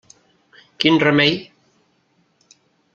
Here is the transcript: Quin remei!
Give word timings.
Quin 0.85 0.97
remei! 1.05 1.37